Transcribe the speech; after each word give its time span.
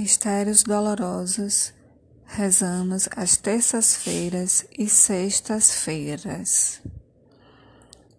Mistérios 0.00 0.62
dolorosos. 0.62 1.74
Rezamos 2.24 3.06
às 3.14 3.36
terças-feiras 3.36 4.64
e 4.78 4.88
sextas-feiras. 4.88 6.80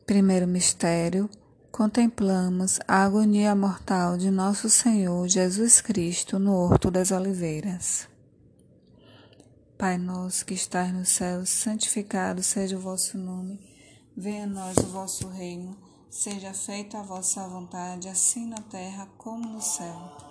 Primeiro 0.05 0.45
mistério. 0.47 1.27
Contemplamos 1.71 2.79
a 2.87 3.03
agonia 3.03 3.55
mortal 3.55 4.15
de 4.15 4.29
nosso 4.29 4.69
Senhor 4.69 5.27
Jesus 5.27 5.81
Cristo 5.81 6.37
no 6.37 6.53
Horto 6.53 6.91
das 6.91 7.09
Oliveiras. 7.09 8.07
Pai 9.75 9.97
nosso 9.97 10.45
que 10.45 10.53
estás 10.53 10.93
no 10.93 11.03
céu, 11.03 11.47
santificado 11.47 12.43
seja 12.43 12.77
o 12.77 12.79
vosso 12.79 13.17
nome. 13.17 13.59
Venha 14.15 14.43
a 14.43 14.47
nós 14.47 14.77
o 14.77 14.85
vosso 14.85 15.27
reino. 15.29 15.75
Seja 16.11 16.53
feita 16.53 16.99
a 16.99 17.03
vossa 17.03 17.47
vontade, 17.47 18.07
assim 18.07 18.45
na 18.45 18.61
terra 18.69 19.07
como 19.17 19.49
no 19.49 19.61
céu. 19.63 20.30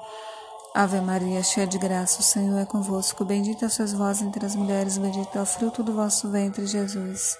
Ave 0.73 1.01
Maria, 1.01 1.43
cheia 1.43 1.67
de 1.67 1.77
graça, 1.77 2.21
o 2.21 2.23
Senhor 2.23 2.57
é 2.57 2.65
convosco. 2.65 3.25
Bendita 3.25 3.67
sois 3.67 3.91
vós 3.91 4.21
entre 4.21 4.45
as 4.45 4.55
mulheres, 4.55 4.97
bendito 4.97 5.37
é 5.37 5.41
o 5.41 5.45
fruto 5.45 5.83
do 5.83 5.93
vosso 5.93 6.29
ventre, 6.31 6.65
Jesus. 6.65 7.37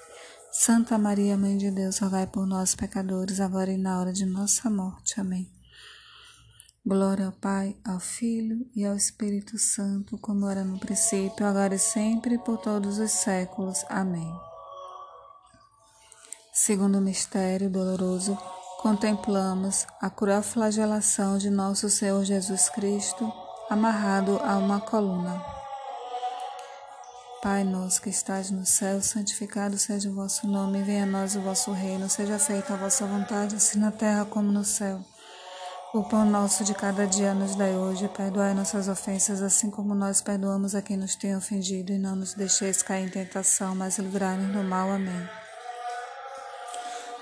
Santa 0.50 0.98
Maria, 0.98 1.34
Mãe 1.34 1.56
de 1.56 1.70
Deus, 1.70 1.98
rogai 1.98 2.26
por 2.26 2.46
nós, 2.46 2.74
pecadores, 2.74 3.40
agora 3.40 3.72
e 3.72 3.78
na 3.78 3.98
hora 3.98 4.12
de 4.12 4.26
nossa 4.26 4.68
morte. 4.68 5.18
Amém. 5.18 5.50
Glória 6.84 7.24
ao 7.24 7.32
Pai, 7.32 7.74
ao 7.82 7.98
Filho 7.98 8.68
e 8.76 8.84
ao 8.84 8.94
Espírito 8.94 9.56
Santo, 9.56 10.18
como 10.18 10.46
era 10.46 10.62
no 10.62 10.78
princípio, 10.78 11.46
agora 11.46 11.74
e 11.74 11.78
sempre, 11.78 12.36
por 12.36 12.58
todos 12.58 12.98
os 12.98 13.12
séculos. 13.12 13.82
Amém. 13.88 14.30
Segundo 16.52 17.00
mistério 17.00 17.70
doloroso, 17.70 18.36
contemplamos 18.82 19.86
a 20.00 20.10
cruel 20.10 20.42
flagelação 20.42 21.38
de 21.38 21.48
nosso 21.48 21.88
Senhor 21.88 22.24
Jesus 22.24 22.68
Cristo 22.68 23.32
amarrado 23.70 24.40
a 24.42 24.56
uma 24.58 24.80
coluna. 24.80 25.40
Pai 27.40 27.62
nosso 27.62 28.02
que 28.02 28.10
estás 28.10 28.50
no 28.50 28.66
céu, 28.66 29.00
santificado 29.00 29.78
seja 29.78 30.10
o 30.10 30.14
vosso 30.14 30.48
nome, 30.48 30.82
venha 30.82 31.04
a 31.04 31.06
nós 31.06 31.36
o 31.36 31.40
vosso 31.40 31.70
reino, 31.70 32.10
seja 32.10 32.40
feita 32.40 32.74
a 32.74 32.76
vossa 32.76 33.06
vontade, 33.06 33.54
assim 33.54 33.78
na 33.78 33.92
terra 33.92 34.24
como 34.24 34.50
no 34.50 34.64
céu. 34.64 35.00
O 35.94 36.02
pão 36.02 36.24
nosso 36.24 36.64
de 36.64 36.74
cada 36.74 37.06
dia 37.06 37.34
nos 37.34 37.54
dai 37.54 37.76
hoje, 37.76 38.08
perdoai 38.08 38.52
nossas 38.52 38.88
ofensas, 38.88 39.42
assim 39.42 39.70
como 39.70 39.94
nós 39.94 40.20
perdoamos 40.20 40.74
a 40.74 40.82
quem 40.82 40.96
nos 40.96 41.14
tem 41.14 41.36
ofendido, 41.36 41.92
e 41.92 41.98
não 41.98 42.16
nos 42.16 42.34
deixeis 42.34 42.82
cair 42.82 43.06
em 43.06 43.10
tentação, 43.10 43.76
mas 43.76 43.98
livrai-nos 43.98 44.52
do 44.52 44.64
mal. 44.64 44.90
Amém. 44.90 45.41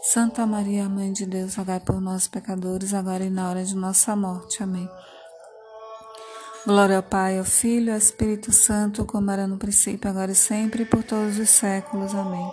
Santa 0.00 0.46
Maria, 0.46 0.88
Mãe 0.88 1.12
de 1.12 1.26
Deus, 1.26 1.56
rogai 1.56 1.80
por 1.80 2.00
nós, 2.00 2.28
pecadores, 2.28 2.94
agora 2.94 3.24
e 3.24 3.30
na 3.30 3.48
hora 3.50 3.64
de 3.64 3.74
nossa 3.74 4.14
morte. 4.14 4.62
Amém. 4.62 4.88
Glória 6.64 6.98
ao 6.98 7.02
Pai, 7.02 7.38
ao 7.38 7.44
Filho 7.44 7.88
e 7.88 7.90
ao 7.90 7.98
Espírito 7.98 8.52
Santo, 8.52 9.04
como 9.04 9.30
era 9.30 9.46
no 9.46 9.58
princípio, 9.58 10.08
agora 10.08 10.30
e 10.30 10.36
sempre, 10.36 10.84
e 10.84 10.86
por 10.86 11.02
todos 11.02 11.38
os 11.38 11.50
séculos. 11.50 12.14
Amém. 12.14 12.48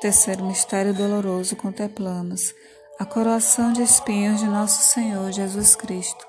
Terceiro 0.00 0.44
mistério 0.44 0.94
doloroso, 0.94 1.56
contemplamos 1.56 2.54
a 2.98 3.04
coroação 3.04 3.72
de 3.72 3.82
espinhos 3.82 4.40
de 4.40 4.46
nosso 4.46 4.82
Senhor 4.92 5.30
Jesus 5.30 5.76
Cristo. 5.76 6.26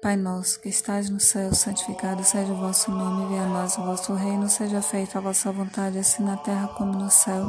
Pai 0.00 0.16
nosso, 0.16 0.60
que 0.60 0.68
estás 0.68 1.10
no 1.10 1.20
céu, 1.20 1.54
santificado 1.54 2.24
seja 2.24 2.52
o 2.52 2.56
vosso 2.56 2.90
nome, 2.90 3.28
venha 3.28 3.42
a 3.42 3.48
nós 3.48 3.76
o 3.76 3.82
vosso 3.82 4.14
reino, 4.14 4.48
seja 4.48 4.80
feita 4.80 5.18
a 5.18 5.20
vossa 5.20 5.52
vontade, 5.52 5.98
assim 5.98 6.22
na 6.22 6.36
terra 6.38 6.68
como 6.68 6.92
no 6.92 7.10
céu. 7.10 7.48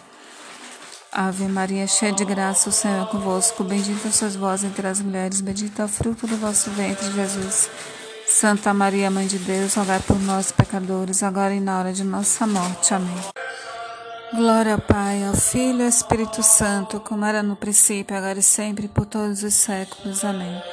Ave 1.13 1.43
Maria, 1.43 1.85
cheia 1.87 2.13
de 2.13 2.23
graça, 2.23 2.69
o 2.69 2.71
Senhor 2.71 3.05
é 3.05 3.11
convosco. 3.11 3.65
Bendita 3.65 4.09
sois 4.11 4.33
vós 4.33 4.63
entre 4.63 4.87
as 4.87 5.01
mulheres, 5.01 5.41
bendito 5.41 5.81
é 5.81 5.85
o 5.85 5.87
fruto 5.89 6.25
do 6.25 6.37
vosso 6.37 6.69
ventre, 6.69 7.11
Jesus. 7.11 7.69
Santa 8.25 8.73
Maria, 8.73 9.11
Mãe 9.11 9.27
de 9.27 9.37
Deus, 9.37 9.73
rogai 9.75 9.99
por 9.99 10.17
nós, 10.21 10.53
pecadores, 10.53 11.21
agora 11.21 11.53
e 11.53 11.59
na 11.59 11.79
hora 11.79 11.91
de 11.91 12.05
nossa 12.05 12.47
morte. 12.47 12.93
Amém. 12.93 13.17
Glória 14.33 14.75
ao 14.75 14.79
Pai, 14.79 15.25
ao 15.25 15.33
Filho 15.33 15.79
e 15.79 15.83
ao 15.83 15.89
Espírito 15.89 16.41
Santo, 16.41 17.01
como 17.01 17.25
era 17.25 17.43
no 17.43 17.57
princípio, 17.57 18.15
agora 18.15 18.39
e 18.39 18.43
sempre, 18.43 18.87
por 18.87 19.05
todos 19.05 19.43
os 19.43 19.53
séculos. 19.53 20.23
Amém. 20.23 20.63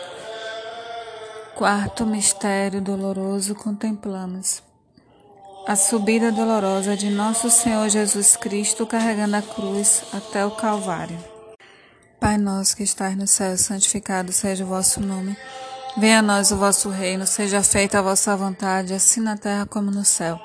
Quarto 1.56 2.06
mistério 2.06 2.80
doloroso, 2.80 3.56
contemplamos 3.56 4.67
a 5.68 5.76
subida 5.76 6.32
dolorosa 6.32 6.96
de 6.96 7.10
nosso 7.10 7.50
Senhor 7.50 7.90
Jesus 7.90 8.38
Cristo 8.38 8.86
carregando 8.86 9.36
a 9.36 9.42
cruz 9.42 10.02
até 10.14 10.42
o 10.46 10.50
Calvário. 10.52 11.18
Pai 12.18 12.38
nosso 12.38 12.74
que 12.74 12.82
estás 12.82 13.14
no 13.14 13.26
céu, 13.26 13.54
santificado 13.58 14.32
seja 14.32 14.64
o 14.64 14.66
vosso 14.66 14.98
nome. 14.98 15.36
Venha 15.98 16.20
a 16.20 16.22
nós 16.22 16.50
o 16.50 16.56
vosso 16.56 16.88
reino, 16.88 17.26
seja 17.26 17.62
feita 17.62 17.98
a 17.98 18.02
vossa 18.02 18.34
vontade, 18.34 18.94
assim 18.94 19.20
na 19.20 19.36
terra 19.36 19.66
como 19.66 19.90
no 19.90 20.06
céu. 20.06 20.40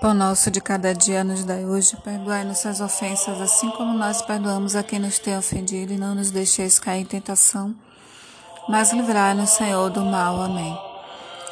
Pão 0.00 0.14
nosso 0.14 0.50
de 0.50 0.62
cada 0.62 0.94
dia 0.94 1.22
nos 1.22 1.44
dai 1.44 1.66
hoje, 1.66 1.94
perdoai 2.02 2.44
nossas 2.44 2.80
ofensas, 2.80 3.38
assim 3.42 3.70
como 3.72 3.92
nós 3.92 4.22
perdoamos 4.22 4.74
a 4.74 4.82
quem 4.82 5.00
nos 5.00 5.18
tem 5.18 5.36
ofendido, 5.36 5.92
e 5.92 5.98
não 5.98 6.14
nos 6.14 6.30
deixeis 6.30 6.78
cair 6.78 7.02
em 7.02 7.04
tentação, 7.04 7.74
mas 8.70 8.90
livrai-nos, 8.90 9.50
Senhor, 9.50 9.90
do 9.90 10.02
mal. 10.02 10.40
Amém. 10.40 10.91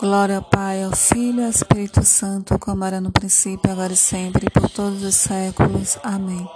Glória 0.00 0.36
ao 0.36 0.42
Pai, 0.42 0.84
ao 0.84 0.94
Filho 0.94 1.40
e 1.40 1.44
ao 1.44 1.50
Espírito 1.50 2.04
Santo, 2.04 2.56
como 2.56 2.84
era 2.84 3.00
no 3.00 3.10
princípio, 3.10 3.72
agora 3.72 3.92
e 3.92 3.96
sempre, 3.96 4.46
e 4.46 4.50
por 4.50 4.70
todos 4.70 5.02
os 5.02 5.16
séculos. 5.16 5.98
Amém. 6.04 6.48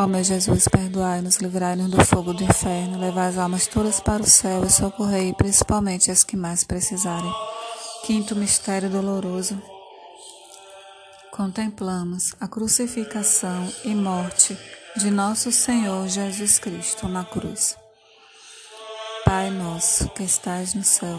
Ó 0.00 0.06
meu 0.08 0.24
Jesus, 0.24 0.66
perdoai-nos, 0.66 1.36
livrai-nos 1.36 1.88
do 1.88 2.04
fogo 2.04 2.34
do 2.34 2.42
inferno, 2.42 2.98
levai 2.98 3.28
as 3.28 3.38
almas 3.38 3.68
todas 3.68 4.00
para 4.00 4.20
o 4.20 4.26
céu 4.26 4.64
e 4.64 4.70
socorrei 4.70 5.32
principalmente 5.32 6.10
as 6.10 6.24
que 6.24 6.36
mais 6.36 6.64
precisarem. 6.64 7.32
Quinto 8.04 8.34
mistério 8.34 8.90
doloroso. 8.90 9.62
Contemplamos 11.30 12.34
a 12.40 12.48
crucificação 12.48 13.72
e 13.84 13.94
morte 13.94 14.58
de 14.96 15.08
nosso 15.08 15.52
Senhor 15.52 16.08
Jesus 16.08 16.58
Cristo 16.58 17.06
na 17.06 17.24
cruz. 17.24 17.76
Pai 19.24 19.50
nosso 19.50 20.08
que 20.10 20.24
estais 20.24 20.74
no 20.74 20.82
céu, 20.82 21.18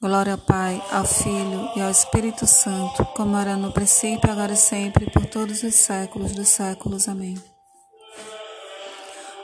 Glória 0.00 0.34
ao 0.34 0.38
Pai, 0.38 0.80
ao 0.92 1.04
Filho 1.04 1.70
e 1.74 1.80
ao 1.80 1.90
Espírito 1.90 2.46
Santo, 2.46 3.04
como 3.16 3.36
era 3.36 3.56
no 3.56 3.72
princípio, 3.72 4.30
agora 4.30 4.52
e 4.52 4.56
sempre, 4.56 5.10
por 5.10 5.26
todos 5.26 5.64
os 5.64 5.74
séculos 5.74 6.30
dos 6.36 6.46
séculos. 6.46 7.08
Amém. 7.08 7.34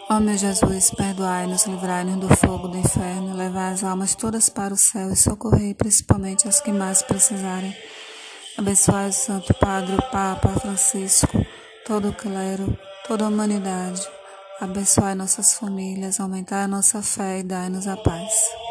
Ó 0.08 0.20
meu 0.20 0.36
Jesus, 0.38 0.92
perdoai-nos, 0.92 1.66
livrai-nos 1.66 2.18
do 2.18 2.36
fogo 2.36 2.68
do 2.68 2.78
inferno, 2.78 3.36
levai 3.36 3.72
as 3.72 3.82
almas 3.82 4.14
todas 4.14 4.48
para 4.48 4.72
o 4.72 4.76
céu 4.76 5.10
e 5.10 5.16
socorrei 5.16 5.74
principalmente 5.74 6.46
as 6.46 6.60
que 6.60 6.70
mais 6.70 7.02
precisarem. 7.02 7.76
Abençoai 8.56 9.08
o 9.08 9.12
Santo 9.12 9.52
Padre, 9.54 9.96
o 9.96 10.10
Papa 10.12 10.50
Francisco, 10.60 11.44
todo 11.84 12.10
o 12.10 12.14
clero, 12.14 12.78
toda 13.08 13.24
a 13.24 13.28
humanidade. 13.28 14.06
Abençoai 14.60 15.16
nossas 15.16 15.54
famílias, 15.54 16.20
aumentai 16.20 16.62
a 16.62 16.68
nossa 16.68 17.02
fé 17.02 17.40
e 17.40 17.42
dai-nos 17.42 17.88
a 17.88 17.96
paz. 17.96 18.63